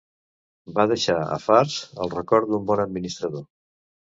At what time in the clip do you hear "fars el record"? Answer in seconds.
1.43-2.51